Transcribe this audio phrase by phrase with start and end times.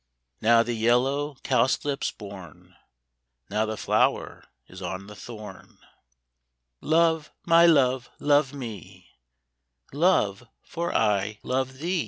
[0.41, 2.75] Now the yellow cowslip's born,
[3.51, 5.77] Now the flower is on the thorn:"
[6.81, 9.11] Love, my love, love me,
[9.93, 11.99] Love, for I love thee